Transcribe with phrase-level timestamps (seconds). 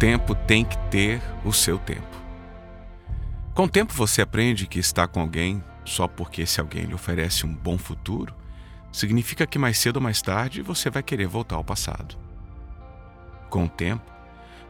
[0.00, 2.08] tempo tem que ter o seu tempo.
[3.54, 7.44] Com o tempo você aprende que está com alguém só porque esse alguém lhe oferece
[7.44, 8.34] um bom futuro,
[8.90, 12.16] significa que mais cedo ou mais tarde você vai querer voltar ao passado.
[13.50, 14.10] Com o tempo,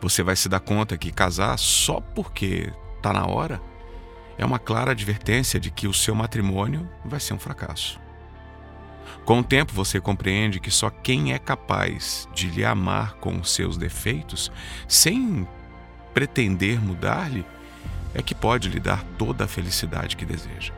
[0.00, 3.62] você vai se dar conta que casar só porque está na hora
[4.36, 8.00] é uma clara advertência de que o seu matrimônio vai ser um fracasso.
[9.24, 13.52] Com o tempo você compreende que só quem é capaz de lhe amar com os
[13.52, 14.50] seus defeitos,
[14.88, 15.46] sem
[16.12, 17.44] pretender mudar-lhe,
[18.14, 20.72] é que pode lhe dar toda a felicidade que deseja.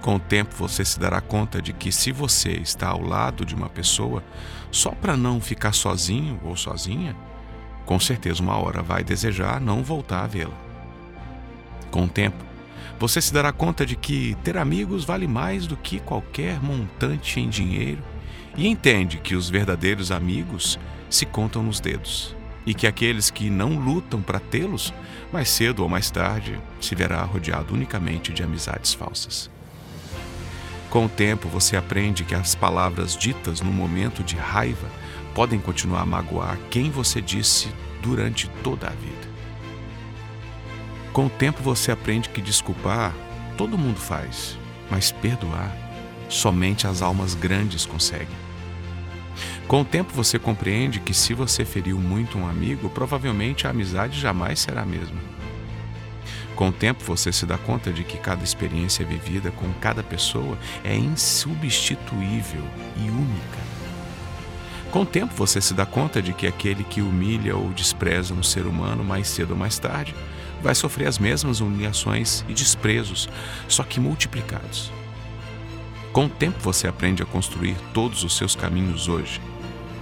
[0.00, 3.54] Com o tempo você se dará conta de que se você está ao lado de
[3.54, 4.22] uma pessoa
[4.70, 7.16] só para não ficar sozinho ou sozinha,
[7.84, 10.56] com certeza uma hora vai desejar não voltar a vê-la.
[11.90, 12.44] Com o tempo,
[12.98, 17.48] você se dará conta de que ter amigos vale mais do que qualquer montante em
[17.48, 18.02] dinheiro
[18.56, 20.78] e entende que os verdadeiros amigos
[21.08, 24.92] se contam nos dedos e que aqueles que não lutam para tê-los,
[25.32, 29.50] mais cedo ou mais tarde, se verá rodeado unicamente de amizades falsas.
[30.90, 34.88] Com o tempo, você aprende que as palavras ditas no momento de raiva
[35.34, 37.68] podem continuar a magoar quem você disse
[38.02, 39.37] durante toda a vida.
[41.18, 43.12] Com o tempo você aprende que desculpar
[43.56, 44.56] todo mundo faz,
[44.88, 45.76] mas perdoar
[46.28, 48.36] somente as almas grandes conseguem.
[49.66, 54.16] Com o tempo você compreende que se você feriu muito um amigo, provavelmente a amizade
[54.20, 55.18] jamais será a mesma.
[56.54, 60.56] Com o tempo você se dá conta de que cada experiência vivida com cada pessoa
[60.84, 62.62] é insubstituível
[62.96, 63.58] e única.
[64.92, 68.42] Com o tempo você se dá conta de que aquele que humilha ou despreza um
[68.44, 70.14] ser humano mais cedo ou mais tarde
[70.62, 73.28] vai sofrer as mesmas humilhações e desprezos,
[73.68, 74.92] só que multiplicados.
[76.12, 79.40] Com o tempo você aprende a construir todos os seus caminhos hoje,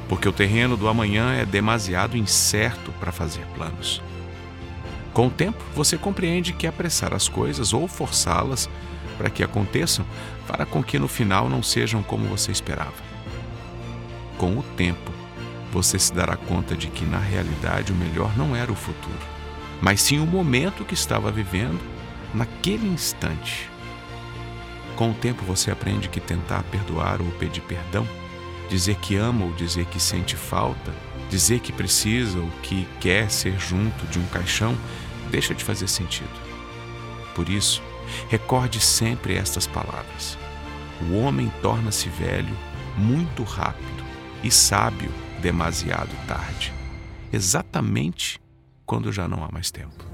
[0.09, 4.03] porque o terreno do amanhã é demasiado incerto para fazer planos.
[5.13, 8.69] Com o tempo você compreende que apressar as coisas ou forçá-las
[9.17, 10.05] para que aconteçam
[10.47, 13.05] fará com que no final não sejam como você esperava.
[14.39, 15.11] Com o tempo,
[15.73, 19.36] você se dará conta de que na realidade o melhor não era o futuro,
[19.81, 21.81] mas sim o momento que estava vivendo
[22.35, 23.71] naquele instante.
[24.97, 28.07] Com o tempo você aprende que tentar perdoar ou pedir perdão,
[28.69, 30.93] dizer que ama ou dizer que sente falta,
[31.31, 34.77] dizer que precisa ou que quer ser junto de um caixão,
[35.31, 36.29] deixa de fazer sentido.
[37.35, 37.83] Por isso,
[38.31, 40.39] recorde sempre estas palavras:
[41.03, 42.57] O homem torna-se velho
[42.97, 44.05] muito rápido
[44.43, 45.11] e sábio
[45.43, 46.73] demasiado tarde.
[47.31, 48.41] Exatamente
[48.87, 50.05] quando já não há mais tempo.